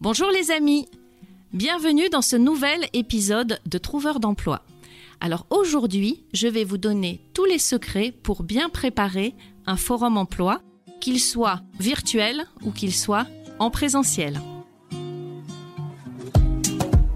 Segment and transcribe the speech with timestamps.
[0.00, 0.86] Bonjour les amis,
[1.52, 4.62] bienvenue dans ce nouvel épisode de Trouveur d'emploi.
[5.20, 9.34] Alors aujourd'hui, je vais vous donner tous les secrets pour bien préparer
[9.66, 10.60] un forum emploi,
[11.00, 13.26] qu'il soit virtuel ou qu'il soit
[13.58, 14.40] en présentiel.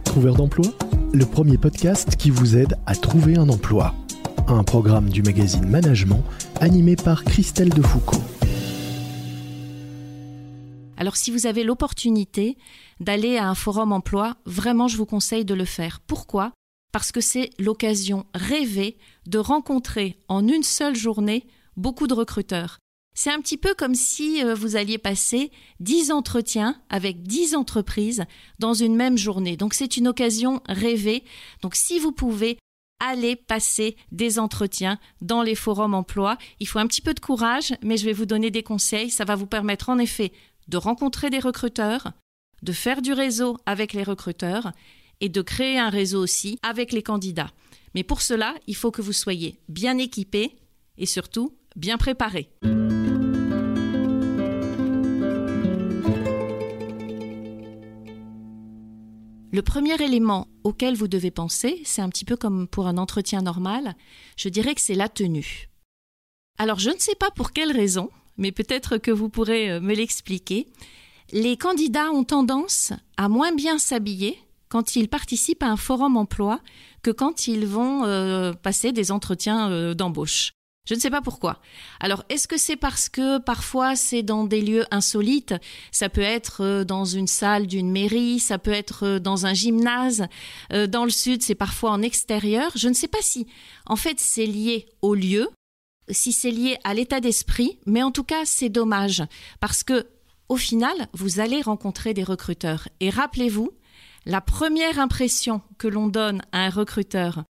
[0.03, 0.67] Trouveur d'emploi,
[1.13, 3.95] le premier podcast qui vous aide à trouver un emploi.
[4.49, 6.25] Un programme du magazine Management
[6.61, 8.25] animé par Christelle Defoucault.
[11.03, 12.57] Alors si vous avez l'opportunité
[13.01, 15.99] d'aller à un forum emploi, vraiment je vous conseille de le faire.
[15.99, 16.53] Pourquoi?
[16.93, 21.45] Parce que c'est l'occasion rêvée de rencontrer en une seule journée
[21.77, 22.79] beaucoup de recruteurs.
[23.17, 28.23] C'est un petit peu comme si euh, vous alliez passer 10 entretiens avec 10 entreprises
[28.61, 29.57] dans une même journée.
[29.57, 31.25] Donc c'est une occasion rêvée.
[31.63, 32.59] Donc si vous pouvez
[33.01, 37.75] aller passer des entretiens dans les forums emploi, il faut un petit peu de courage,
[37.83, 39.11] mais je vais vous donner des conseils.
[39.11, 40.33] Ça va vous permettre en effet
[40.69, 42.13] de rencontrer des recruteurs,
[42.63, 44.73] de faire du réseau avec les recruteurs
[45.21, 47.51] et de créer un réseau aussi avec les candidats.
[47.95, 50.57] Mais pour cela, il faut que vous soyez bien équipés
[50.99, 52.51] et surtout bien préparés.
[59.55, 63.43] Le premier élément auquel vous devez penser, c'est un petit peu comme pour un entretien
[63.43, 63.95] normal,
[64.39, 65.69] je dirais que c'est la tenue.
[66.59, 69.95] Alors je ne sais pas pour quelle raison, mais peut-être que vous pourrez euh, me
[69.95, 70.67] l'expliquer.
[71.33, 76.61] Les candidats ont tendance à moins bien s'habiller quand ils participent à un forum emploi
[77.03, 80.53] que quand ils vont euh, passer des entretiens euh, d'embauche.
[80.89, 81.61] Je ne sais pas pourquoi.
[82.01, 85.55] Alors, est-ce que c'est parce que parfois c'est dans des lieux insolites?
[85.93, 90.27] Ça peut être dans une salle d'une mairie, ça peut être dans un gymnase.
[90.71, 92.73] Dans le sud, c'est parfois en extérieur.
[92.75, 93.47] Je ne sais pas si,
[93.87, 95.49] en fait, c'est lié au lieu
[96.09, 99.23] si c'est lié à l'état d'esprit, mais en tout cas, c'est dommage
[99.61, 100.07] parce que
[100.49, 102.89] au final, vous allez rencontrer des recruteurs.
[103.01, 103.71] Et rappelez-vous,
[104.27, 107.45] la première impression que l'on donne à un recruteur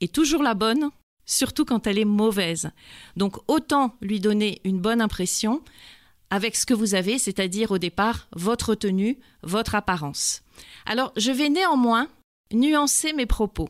[0.00, 0.90] est toujours la bonne,
[1.24, 2.70] surtout quand elle est mauvaise.
[3.16, 5.62] Donc autant lui donner une bonne impression
[6.30, 10.42] avec ce que vous avez, c'est-à-dire au départ votre tenue, votre apparence.
[10.84, 12.08] Alors je vais néanmoins
[12.52, 13.68] nuancer mes propos.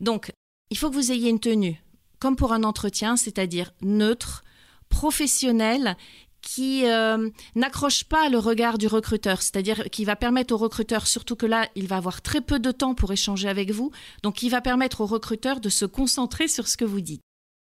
[0.00, 0.32] Donc
[0.70, 1.82] il faut que vous ayez une tenue
[2.22, 4.44] comme pour un entretien, c'est-à-dire neutre,
[4.88, 5.96] professionnel,
[6.40, 11.34] qui euh, n'accroche pas le regard du recruteur, c'est-à-dire qui va permettre au recruteur, surtout
[11.34, 13.90] que là, il va avoir très peu de temps pour échanger avec vous,
[14.22, 17.22] donc il va permettre au recruteur de se concentrer sur ce que vous dites.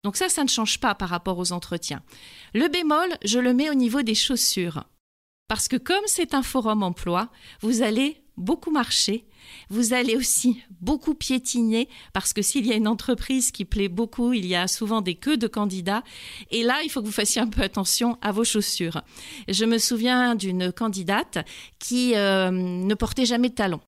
[0.04, 2.04] Donc ça, ça ne change pas par rapport aux entretiens.
[2.54, 4.84] Le bémol, je le mets au niveau des chaussures.
[5.48, 7.30] Parce que comme c'est un forum emploi,
[7.62, 9.26] vous allez beaucoup marcher.
[9.70, 14.34] Vous allez aussi beaucoup piétiner parce que s'il y a une entreprise qui plaît beaucoup,
[14.34, 16.04] il y a souvent des queues de candidats.
[16.50, 19.02] Et là, il faut que vous fassiez un peu attention à vos chaussures.
[19.48, 21.40] Je me souviens d'une candidate
[21.80, 23.82] qui euh, ne portait jamais de talons.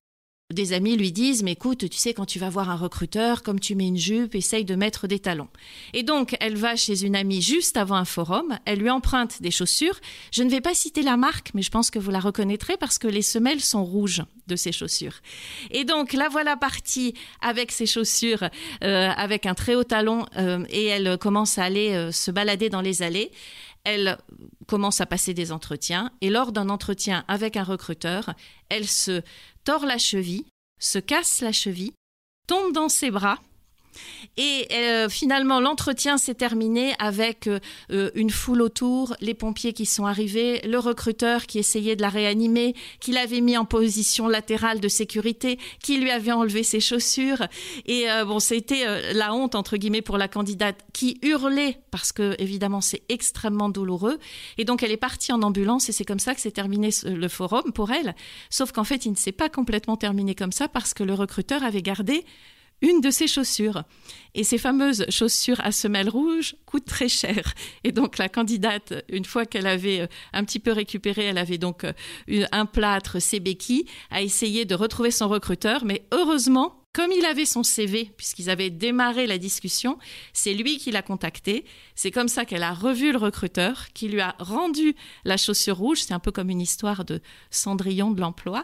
[0.53, 3.59] Des amis lui disent, mais écoute, tu sais, quand tu vas voir un recruteur, comme
[3.59, 5.47] tu mets une jupe, essaye de mettre des talons.
[5.93, 9.51] Et donc, elle va chez une amie juste avant un forum, elle lui emprunte des
[9.51, 9.99] chaussures.
[10.31, 12.99] Je ne vais pas citer la marque, mais je pense que vous la reconnaîtrez parce
[12.99, 15.21] que les semelles sont rouges de ces chaussures.
[15.71, 18.43] Et donc, la voilà partie avec ses chaussures,
[18.83, 22.69] euh, avec un très haut talon, euh, et elle commence à aller euh, se balader
[22.69, 23.31] dans les allées
[23.83, 24.17] elle
[24.67, 28.33] commence à passer des entretiens et lors d'un entretien avec un recruteur,
[28.69, 29.21] elle se
[29.63, 30.45] tord la cheville,
[30.79, 31.93] se casse la cheville,
[32.47, 33.39] tombe dans ses bras
[34.37, 37.59] et euh, finalement, l'entretien s'est terminé avec euh,
[37.91, 42.09] euh, une foule autour, les pompiers qui sont arrivés, le recruteur qui essayait de la
[42.09, 47.43] réanimer, qui l'avait mis en position latérale de sécurité, qui lui avait enlevé ses chaussures.
[47.85, 52.81] Et bon, c'était la honte, entre guillemets, pour la candidate qui hurlait parce que, évidemment,
[52.81, 54.17] c'est extrêmement douloureux.
[54.57, 57.27] Et donc, elle est partie en ambulance et c'est comme ça que s'est terminé le
[57.27, 58.15] forum pour elle.
[58.49, 61.63] Sauf qu'en fait, il ne s'est pas complètement terminé comme ça parce que le recruteur
[61.63, 62.25] avait gardé
[62.83, 63.83] une de ses chaussures.
[64.35, 67.53] Et ces fameuses chaussures à semelles rouges coûtent très cher.
[67.83, 71.57] Et donc la candidate, une fois qu'elle avait euh, un petit peu récupéré, elle avait
[71.57, 75.85] donc euh, un plâtre, ses béquilles, a essayé de retrouver son recruteur.
[75.85, 79.97] Mais heureusement, Comme il avait son CV, puisqu'ils avaient démarré la discussion,
[80.31, 81.65] c'est lui qui l'a contacté.
[81.95, 84.95] C'est comme ça qu'elle a revu le recruteur, qui lui a rendu
[85.25, 86.03] la chaussure rouge.
[86.03, 87.19] C'est un peu comme une histoire de
[87.49, 88.63] Cendrillon de l'emploi.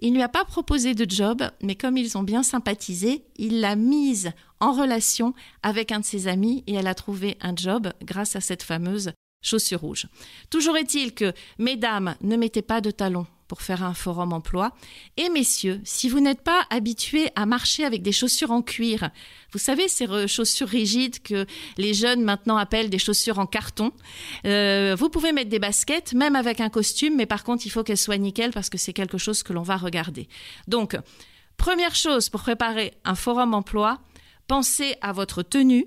[0.00, 3.60] Il ne lui a pas proposé de job, mais comme ils ont bien sympathisé, il
[3.60, 7.92] l'a mise en relation avec un de ses amis et elle a trouvé un job
[8.02, 9.12] grâce à cette fameuse
[9.42, 10.06] chaussure rouge.
[10.48, 14.72] Toujours est-il que, mesdames, ne mettez pas de talons pour faire un forum emploi.
[15.16, 19.10] Et messieurs, si vous n'êtes pas habitués à marcher avec des chaussures en cuir,
[19.52, 21.46] vous savez, ces chaussures rigides que
[21.76, 23.92] les jeunes maintenant appellent des chaussures en carton,
[24.44, 27.82] euh, vous pouvez mettre des baskets, même avec un costume, mais par contre, il faut
[27.82, 30.28] qu'elles soient nickel parce que c'est quelque chose que l'on va regarder.
[30.68, 30.96] Donc,
[31.56, 33.98] première chose pour préparer un forum emploi,
[34.46, 35.86] pensez à votre tenue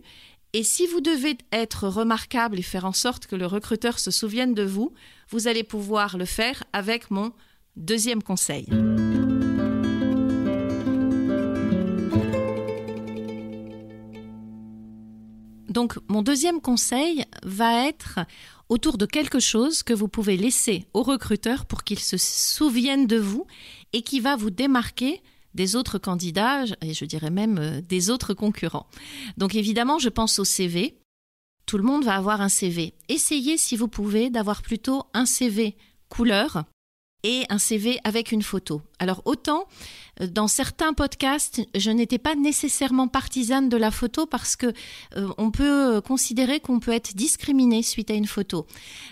[0.54, 4.54] et si vous devez être remarquable et faire en sorte que le recruteur se souvienne
[4.54, 4.94] de vous,
[5.30, 7.32] vous allez pouvoir le faire avec mon
[7.80, 8.66] Deuxième conseil.
[15.70, 18.20] Donc mon deuxième conseil va être
[18.68, 23.18] autour de quelque chose que vous pouvez laisser au recruteur pour qu'il se souvienne de
[23.18, 23.46] vous
[23.94, 25.22] et qui va vous démarquer
[25.54, 28.88] des autres candidats et je dirais même euh, des autres concurrents.
[29.38, 30.98] Donc évidemment, je pense au CV.
[31.66, 32.94] Tout le monde va avoir un CV.
[33.10, 35.76] Essayez, si vous pouvez, d'avoir plutôt un CV
[36.10, 36.64] couleur
[37.24, 38.82] et un CV avec une photo.
[39.00, 39.66] Alors autant
[40.22, 44.68] euh, dans certains podcasts, je n'étais pas nécessairement partisane de la photo parce que
[45.18, 48.66] euh, on peut considérer qu'on peut être discriminé suite à une photo.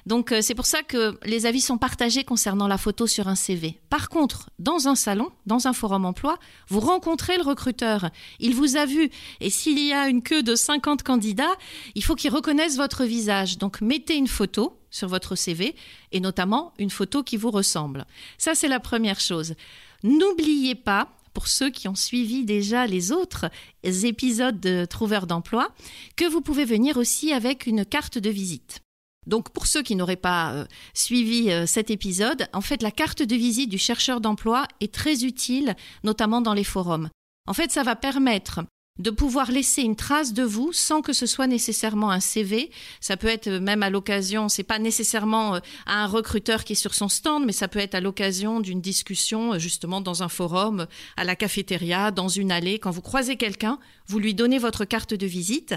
[0.05, 3.35] Donc euh, c'est pour ça que les avis sont partagés concernant la photo sur un
[3.35, 3.79] CV.
[3.89, 6.37] Par contre, dans un salon, dans un forum emploi,
[6.69, 8.09] vous rencontrez le recruteur.
[8.39, 9.09] Il vous a vu
[9.41, 11.55] et s'il y a une queue de 50 candidats,
[11.95, 13.57] il faut qu'il reconnaisse votre visage.
[13.57, 15.75] Donc mettez une photo sur votre CV
[16.11, 18.05] et notamment une photo qui vous ressemble.
[18.37, 19.55] Ça, c'est la première chose.
[20.03, 23.51] N'oubliez pas, pour ceux qui ont suivi déjà les autres
[23.83, 25.69] épisodes de Trouveur d'emploi,
[26.15, 28.81] que vous pouvez venir aussi avec une carte de visite.
[29.27, 33.21] Donc pour ceux qui n'auraient pas euh, suivi euh, cet épisode, en fait la carte
[33.21, 37.09] de visite du chercheur d'emploi est très utile, notamment dans les forums.
[37.45, 38.61] En fait, ça va permettre
[38.99, 42.71] de pouvoir laisser une trace de vous sans que ce soit nécessairement un CV.
[42.99, 46.77] Ça peut être même à l'occasion, c'est pas nécessairement euh, à un recruteur qui est
[46.77, 50.29] sur son stand, mais ça peut être à l'occasion d'une discussion euh, justement dans un
[50.29, 52.79] forum, à la cafétéria, dans une allée.
[52.79, 55.75] Quand vous croisez quelqu'un, vous lui donnez votre carte de visite.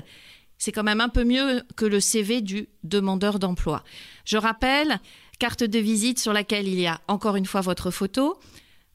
[0.58, 3.82] C'est quand même un peu mieux que le CV du demandeur d'emploi.
[4.26, 5.00] Je rappelle,
[5.38, 8.38] carte de visite sur laquelle il y a encore une fois votre photo,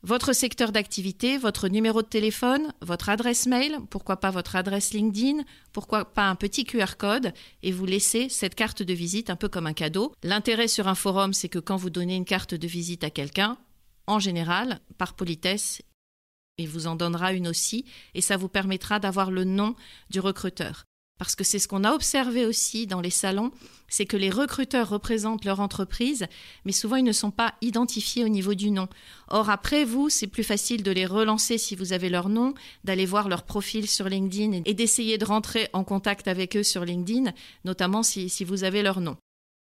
[0.05, 5.43] votre secteur d'activité, votre numéro de téléphone, votre adresse mail, pourquoi pas votre adresse LinkedIn,
[5.73, 9.49] pourquoi pas un petit QR code, et vous laissez cette carte de visite un peu
[9.49, 10.13] comme un cadeau.
[10.21, 13.57] L'intérêt sur un forum, c'est que quand vous donnez une carte de visite à quelqu'un,
[14.05, 15.81] en général, par politesse,
[16.59, 19.75] il vous en donnera une aussi, et ça vous permettra d'avoir le nom
[20.11, 20.85] du recruteur.
[21.17, 23.51] Parce que c'est ce qu'on a observé aussi dans les salons,
[23.87, 26.25] c'est que les recruteurs représentent leur entreprise,
[26.65, 28.89] mais souvent ils ne sont pas identifiés au niveau du nom.
[29.29, 32.53] Or, après vous, c'est plus facile de les relancer si vous avez leur nom,
[32.83, 36.83] d'aller voir leur profil sur LinkedIn et d'essayer de rentrer en contact avec eux sur
[36.83, 37.31] LinkedIn,
[37.63, 39.15] notamment si, vous avez leur nom.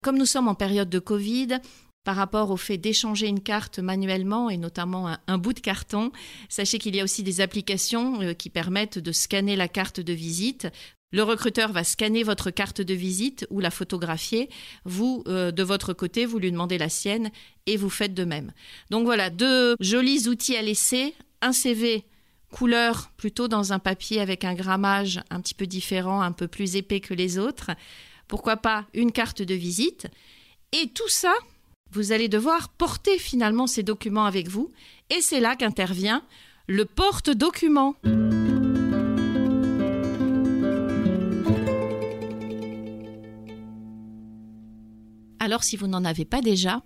[0.03, 1.61] Comme nous sommes en période de Covid,
[2.07, 6.13] par rapport au fait d'échanger une carte manuellement et notamment un, bout de carton.
[6.49, 10.13] Sachez qu'il y a aussi des applications euh, qui permettent de scanner la carte de
[10.13, 10.69] visite
[11.13, 14.51] le recruteur va scanner votre carte de visite ou la photographier.
[14.85, 17.31] Vous, euh, de votre côté, vous lui demandez la sienne
[17.67, 18.53] et vous faites de même.
[18.91, 21.15] Donc voilà, deux jolis outils à laisser.
[21.43, 22.05] Un CV
[22.51, 26.77] couleur plutôt dans un papier avec un grammage un petit peu différent, un peu plus
[26.77, 27.71] épais que les autres.
[28.29, 30.09] Pourquoi pas une carte de visite.
[30.73, 31.35] Et tout ça,
[31.93, 34.73] vous allez devoir porter finalement ces documents avec vous.
[35.11, 36.23] Et c'est là qu'intervient
[36.67, 37.95] le porte-document.
[45.47, 46.83] Alors si vous n'en avez pas déjà,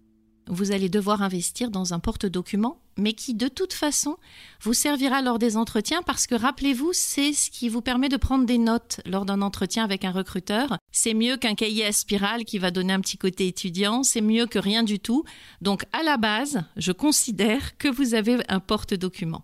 [0.47, 4.19] vous allez devoir investir dans un porte-document, mais qui de toute façon
[4.61, 8.45] vous servira lors des entretiens parce que rappelez-vous, c'est ce qui vous permet de prendre
[8.45, 10.77] des notes lors d'un entretien avec un recruteur.
[10.93, 14.45] C'est mieux qu'un cahier à spirale qui va donner un petit côté étudiant, c'est mieux
[14.45, 15.25] que rien du tout.
[15.63, 19.43] Donc à la base, je considère que vous avez un porte-document.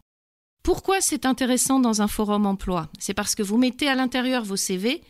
[0.63, 2.91] Pourquoi c'est intéressant dans un forum emploi?
[2.99, 5.01] C'est parce que vous mettez à l'intérieur vos CV,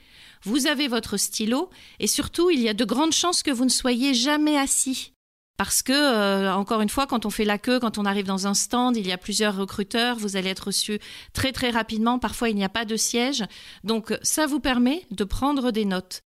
[0.42, 3.70] vous avez votre stylo et surtout, il y a de grandes chances que vous ne
[3.70, 5.12] soyez jamais assis.
[5.56, 8.46] Parce que, euh, encore une fois, quand on fait la queue, quand on arrive dans
[8.46, 10.98] un stand, il y a plusieurs recruteurs, vous allez être reçu
[11.32, 13.44] très très rapidement, parfois il n'y a pas de siège.
[13.82, 16.20] Donc ça vous permet de prendre des notes.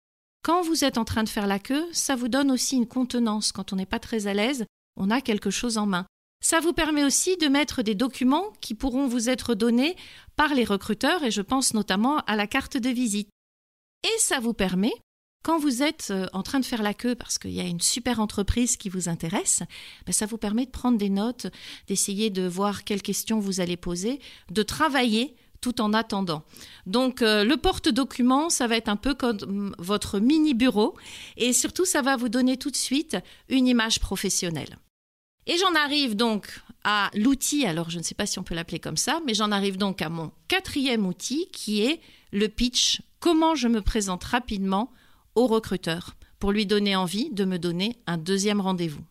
[0.44, 3.52] Quand vous êtes en train de faire la queue, ça vous donne aussi une contenance.
[3.52, 6.06] Quand on n'est pas très à l'aise, on a quelque chose en main.
[6.40, 9.98] Ça vous permet aussi de mettre des documents qui pourront vous être donnés
[10.38, 13.30] par les recruteurs et je pense notamment à la carte de visite.
[14.04, 14.94] Et ça vous permet,
[15.44, 17.82] quand vous êtes euh, en train de faire la queue parce qu'il y a une
[17.82, 19.63] super entreprise qui vous intéresse,
[20.06, 21.48] ben, ça vous permet de prendre des notes,
[21.88, 24.20] d'essayer de voir quelles questions vous allez poser,
[24.51, 26.44] de travailler tout en attendant.
[26.86, 30.96] Donc euh, le porte-document, ça va être un peu comme votre mini bureau
[31.36, 33.18] et surtout ça va vous donner tout de suite
[33.50, 34.77] une image professionnelle.
[35.46, 38.80] Et j'en arrive donc à l'outil, alors je ne sais pas si on peut l'appeler
[38.80, 42.01] comme ça, mais j'en arrive donc à mon quatrième outil qui est
[42.34, 44.92] le pitch, comment je me présente rapidement
[45.36, 49.04] au recruteur pour lui donner envie de me donner un deuxième rendez-vous.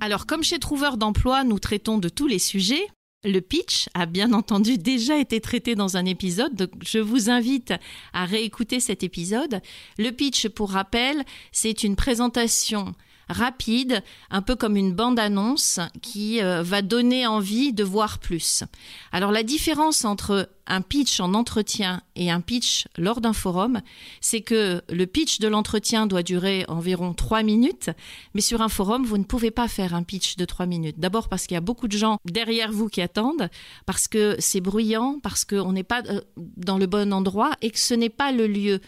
[0.00, 2.86] Alors, comme chez Trouveur d'emploi, nous traitons de tous les sujets.
[3.24, 7.72] Le pitch a bien entendu déjà été traité dans un épisode, donc je vous invite
[8.12, 9.62] à réécouter cet épisode.
[9.96, 12.92] Le pitch, pour rappel, c'est une présentation
[13.28, 18.64] rapide, un peu comme une bande-annonce qui euh, va donner envie de voir plus.
[19.12, 23.80] Alors la différence entre un pitch en entretien et un pitch lors d'un forum,
[24.20, 27.90] c'est que le pitch de l'entretien doit durer environ trois minutes,
[28.34, 30.98] mais sur un forum, vous ne pouvez pas faire un pitch de trois minutes.
[30.98, 33.48] D'abord parce qu'il y a beaucoup de gens derrière vous qui attendent,
[33.86, 37.78] parce que c'est bruyant, parce qu'on n'est pas euh, dans le bon endroit et que
[37.78, 38.80] ce n'est pas le lieu.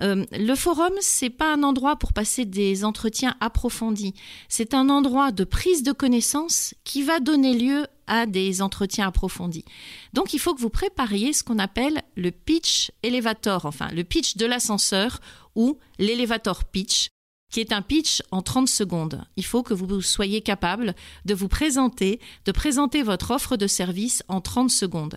[0.00, 4.14] Euh, le forum, c'est pas un endroit pour passer des entretiens approfondis.
[4.48, 9.64] C'est un endroit de prise de connaissance qui va donner lieu à des entretiens approfondis.
[10.12, 14.36] Donc il faut que vous prépariez ce qu'on appelle le pitch elevator, enfin le pitch
[14.36, 15.20] de l'ascenseur
[15.54, 17.08] ou l'elevator pitch,
[17.50, 19.24] qui est un pitch en 30 secondes.
[19.36, 24.22] Il faut que vous soyez capable de vous présenter, de présenter votre offre de service
[24.28, 25.16] en 30 secondes.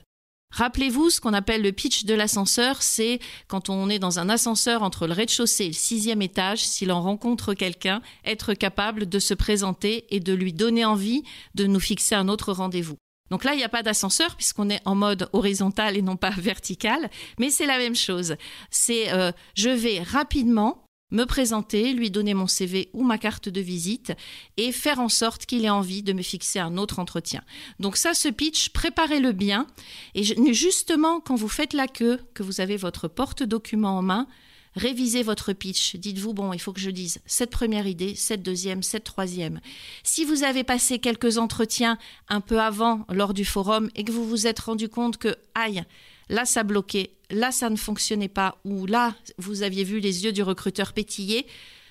[0.53, 4.83] Rappelez-vous, ce qu'on appelle le pitch de l'ascenseur, c'est quand on est dans un ascenseur
[4.83, 9.33] entre le rez-de-chaussée et le sixième étage, s'il en rencontre quelqu'un, être capable de se
[9.33, 11.24] présenter et de lui donner envie
[11.55, 12.98] de nous fixer un autre rendez-vous.
[13.31, 16.29] Donc là, il n'y a pas d'ascenseur puisqu'on est en mode horizontal et non pas
[16.38, 18.36] vertical, mais c'est la même chose.
[18.69, 20.82] C'est euh, je vais rapidement
[21.13, 24.12] me présenter, lui donner mon CV ou ma carte de visite
[24.58, 27.41] et faire en sorte qu'il ait envie de me fixer un autre entretien.
[27.79, 29.67] Donc ça, ce pitch, préparez-le bien.
[30.15, 34.27] Et justement, quand vous faites la queue, que vous avez votre porte-document en main,
[34.75, 35.96] révisez votre pitch.
[35.96, 39.60] Dites-vous, bon, il faut que je dise cette première idée, cette deuxième, cette troisième.
[40.03, 44.27] Si vous avez passé quelques entretiens un peu avant lors du forum et que vous
[44.27, 45.84] vous êtes rendu compte que, aïe,
[46.29, 50.31] là ça bloquait, là ça ne fonctionnait pas, ou là vous aviez vu les yeux
[50.31, 51.45] du recruteur pétiller,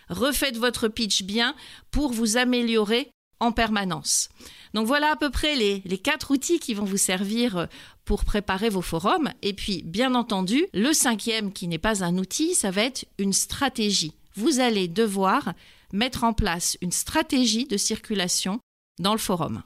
[0.09, 1.55] refaites votre pitch bien
[1.91, 4.29] pour vous améliorer en permanence.
[4.75, 7.67] Donc voilà à peu près les, les, quatre outils qui vont vous servir
[8.05, 9.31] pour préparer vos forums.
[9.43, 13.33] Et puis, bien entendu, le cinquième qui n'est pas un outil, ça va être une
[13.33, 14.15] stratégie.
[14.35, 15.53] Vous allez devoir
[15.93, 18.61] mettre en place une stratégie de circulation
[18.99, 19.63] dans le forum.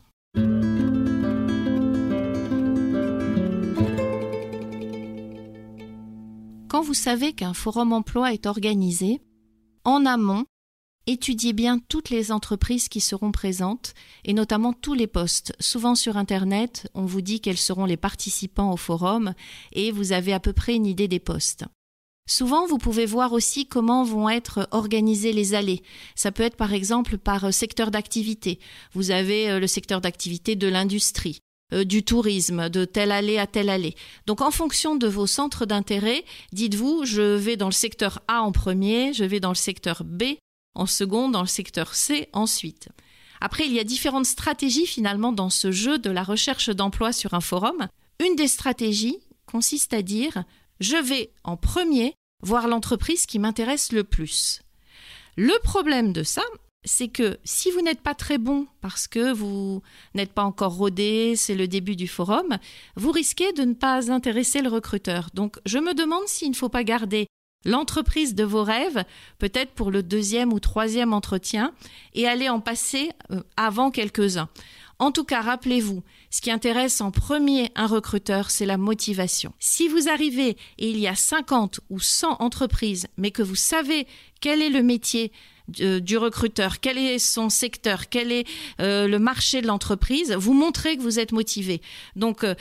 [6.77, 9.23] Quand vous savez qu'un forum emploi est organisé,
[9.85, 10.45] en amont,
[11.07, 13.95] étudiez bien toutes les entreprises qui seront présentes
[14.27, 15.55] et notamment tous les postes.
[15.59, 19.33] Souvent sur Internet, on vous dit quels seront les participants au forum
[19.73, 21.65] et vous avez à peu près une idée des postes.
[22.29, 25.83] Souvent, vous pouvez voir aussi comment vont être organisées les allées.
[26.15, 28.59] Ça peut être par exemple par secteur d'activité.
[28.93, 31.39] Vous avez euh, le secteur d'activité de l'industrie,
[31.73, 33.97] euh, du tourisme, de telle allée à telle allée.
[34.27, 38.53] Donc en fonction de vos centres d'intérêt, dites-vous, je vais dans le secteur A en
[38.53, 40.23] premier, je vais dans le secteur B
[40.77, 42.89] en second, dans le secteur C ensuite.
[43.41, 47.35] Après, il y a différentes stratégies finalement dans ce jeu de la recherche d'emploi sur
[47.35, 47.89] un forum.
[48.25, 50.45] Une des stratégies consiste à dire,
[50.81, 54.61] je vais en premier voir l'entreprise qui m'intéresse le plus.
[55.37, 56.43] Le problème de ça,
[56.87, 59.83] c'est que si vous n'êtes pas très bon parce que vous
[60.15, 62.57] n'êtes pas encore rodé, c'est le début du forum,
[62.95, 65.29] vous risquez de ne pas intéresser le recruteur.
[65.35, 67.27] Donc je me demande s'il ne faut pas garder
[67.65, 69.05] l'entreprise de vos rêves,
[69.39, 71.73] peut-être pour le deuxième ou troisième entretien,
[72.15, 74.49] et aller en passer euh, avant quelques-uns.
[74.99, 79.53] En tout cas, rappelez-vous, ce qui intéresse en premier un recruteur, c'est la motivation.
[79.59, 84.07] Si vous arrivez et il y a 50 ou 100 entreprises, mais que vous savez
[84.41, 85.33] quel est le métier
[85.69, 88.47] du recruteur, quel est son secteur, quel est
[88.81, 91.81] euh, le marché de l'entreprise, vous montrez que vous êtes motivé.
[92.15, 92.55] Donc euh,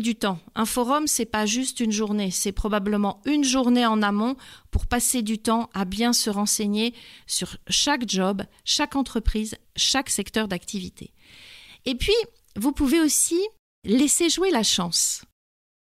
[0.00, 0.38] du temps.
[0.54, 4.36] Un forum, c'est pas juste une journée, c'est probablement une journée en amont
[4.70, 6.94] pour passer du temps à bien se renseigner
[7.26, 11.12] sur chaque job, chaque entreprise, chaque secteur d'activité.
[11.84, 12.14] Et puis,
[12.56, 13.40] vous pouvez aussi
[13.84, 15.22] laisser jouer la chance.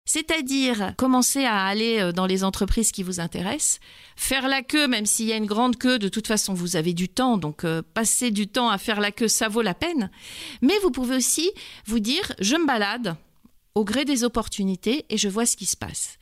[0.08, 3.78] C'est-à-dire commencer à aller euh, dans les entreprises qui vous intéressent,
[4.16, 6.94] faire la queue, même s'il y a une grande queue, de toute façon vous avez
[6.94, 10.10] du temps, donc euh, passer du temps à faire la queue, ça vaut la peine.
[10.62, 11.50] Mais vous pouvez aussi
[11.84, 13.16] vous dire, je me balade
[13.74, 16.16] au gré des opportunités et je vois ce qui se passe.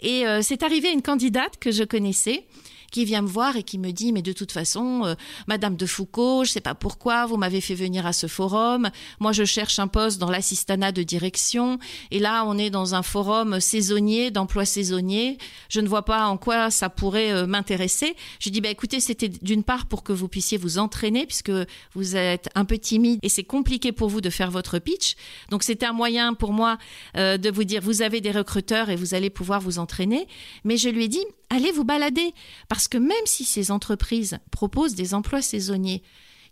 [0.00, 2.46] Et euh, c'est arrivé à une candidate que je connaissais
[2.92, 5.14] qui vient me voir et qui me dit mais de toute façon euh,
[5.48, 8.90] madame de Foucault, je sais pas pourquoi vous m'avez fait venir à ce forum.
[9.18, 11.78] Moi je cherche un poste dans l'assistanat de direction
[12.10, 15.38] et là on est dans un forum saisonnier d'emploi saisonnier.
[15.68, 18.14] Je ne vois pas en quoi ça pourrait euh, m'intéresser.
[18.38, 21.52] Je dis bah écoutez, c'était d'une part pour que vous puissiez vous entraîner puisque
[21.94, 25.16] vous êtes un peu timide et c'est compliqué pour vous de faire votre pitch.
[25.50, 26.76] Donc c'était un moyen pour moi
[27.16, 30.28] euh, de vous dire vous avez des recruteurs et vous allez pouvoir vous entraîner,
[30.64, 32.34] mais je lui ai dit allez vous balader.
[32.68, 36.02] Parce que même si ces entreprises proposent des emplois saisonniers,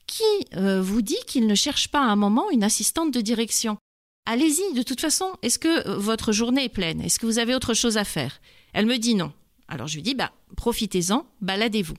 [0.07, 0.25] qui
[0.57, 3.79] euh, vous dit qu'ils ne cherchent pas à un moment une assistante de direction?
[4.27, 7.01] Allez-y, de toute façon, est-ce que euh, votre journée est pleine?
[7.01, 8.41] Est-ce que vous avez autre chose à faire?
[8.73, 9.33] Elle me dit non.
[9.69, 11.95] Alors je lui dis, bah, profitez-en, baladez-vous.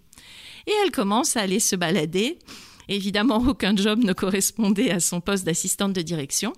[0.68, 2.38] Et elle commence à aller se balader.
[2.90, 6.54] Évidemment, aucun job ne correspondait à son poste d'assistante de direction.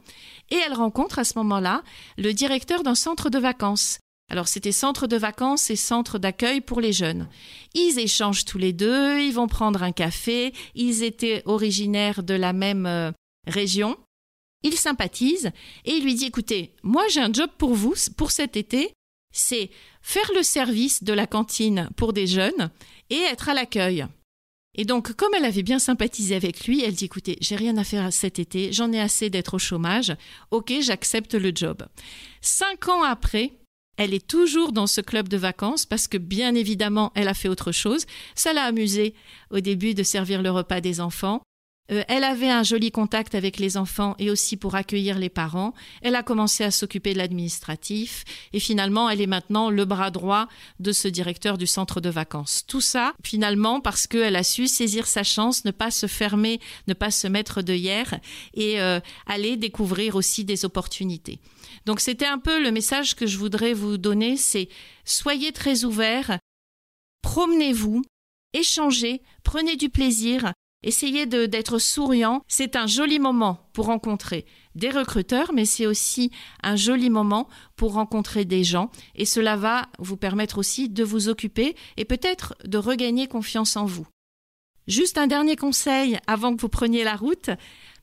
[0.50, 1.84] Et elle rencontre à ce moment-là
[2.18, 4.00] le directeur d'un centre de vacances
[4.34, 7.30] alors c'était centre de vacances et centre d'accueil pour les jeunes.
[7.76, 12.52] Ils échangent tous les deux, ils vont prendre un café, ils étaient originaires de la
[12.52, 13.12] même euh,
[13.46, 13.96] région.
[14.64, 15.52] Il sympathise
[15.86, 18.92] et il lui dit écoutez, moi j'ai un job pour vous pour cet été,
[19.32, 19.70] c'est
[20.02, 22.72] faire le service de la cantine pour des jeunes
[23.12, 24.08] et être à l'accueil.
[24.74, 27.84] Et donc, comme elle avait bien sympathisé avec lui, elle dit écoutez, j'ai rien à
[27.84, 30.16] faire cet été, j'en ai assez d'être au chômage,
[30.50, 31.86] ok, j'accepte le job.
[32.42, 33.54] Cinq ans après,
[33.98, 37.50] elle est toujours dans ce club de vacances parce que bien évidemment, elle a fait
[37.50, 38.06] autre chose.
[38.36, 39.14] Ça l'a amusée
[39.52, 41.42] au début de servir le repas des enfants.
[41.92, 45.74] Euh, elle avait un joli contact avec les enfants et aussi pour accueillir les parents.
[46.02, 48.24] Elle a commencé à s'occuper de l'administratif
[48.54, 50.48] et finalement, elle est maintenant le bras droit
[50.80, 52.64] de ce directeur du centre de vacances.
[52.68, 56.94] Tout ça, finalement, parce qu'elle a su saisir sa chance, ne pas se fermer, ne
[56.94, 58.20] pas se mettre de hier
[58.54, 61.40] et euh, aller découvrir aussi des opportunités.
[61.86, 64.70] Donc c'était un peu le message que je voudrais vous donner, c'est
[65.04, 66.40] soyez très ouverts,
[67.22, 68.04] promenez-vous,
[68.54, 72.44] échangez, prenez du plaisir, essayez d'être souriant.
[72.48, 76.32] C'est un joli moment pour rencontrer des recruteurs, mais c'est aussi
[76.64, 81.30] un joli moment pour rencontrer des gens et cela va vous permettre aussi de vous
[81.30, 84.08] occuper et peut-être de regagner confiance en vous.
[84.88, 87.50] Juste un dernier conseil avant que vous preniez la route,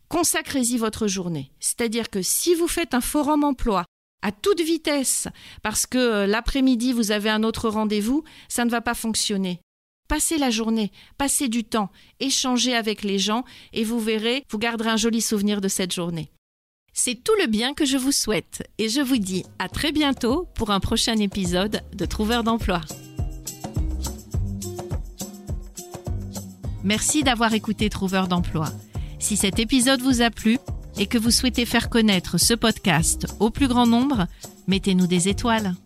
[0.09, 1.53] consacrez-y votre journée.
[1.61, 3.85] C'est-à-dire que si vous faites un forum emploi
[4.23, 5.29] à toute vitesse,
[5.63, 9.61] parce que euh, l'après-midi vous avez un autre rendez-vous, ça ne va pas fonctionner.
[10.11, 14.91] Passez la journée, passez du temps, échangez avec les gens et vous verrez, vous garderez
[14.91, 16.33] un joli souvenir de cette journée.
[16.93, 20.49] C'est tout le bien que je vous souhaite et je vous dis à très bientôt
[20.57, 22.81] pour un prochain épisode de Trouveur d'emploi.
[26.83, 28.69] Merci d'avoir écouté Trouveur d'emploi.
[29.21, 30.59] Si cet épisode vous a plu
[30.99, 34.27] et que vous souhaitez faire connaître ce podcast au plus grand nombre,
[34.67, 35.77] mettez-nous des étoiles.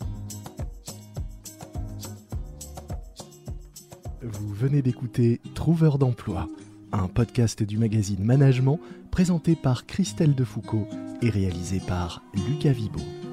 [4.65, 6.49] Venez d'écouter Trouveur d'emploi,
[6.91, 10.89] un podcast du magazine Management présenté par Christelle Defoucault
[11.21, 13.24] et réalisé par Lucas Vibo.